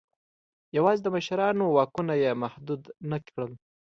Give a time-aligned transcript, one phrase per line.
[0.77, 3.51] یوازې د مشرانو واکونه یې محدود نه کړل.